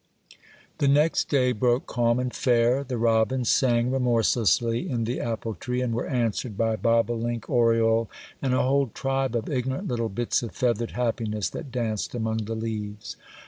[0.79, 2.83] THE next day broke calm and fair.
[2.83, 8.09] The robins sang remorselessly in the apple tree, and were answered by bobolink, oriole,
[8.41, 12.55] and a whole tribe of ignorant little bits of feathered, happiness that danced among the
[12.55, 13.15] leaves.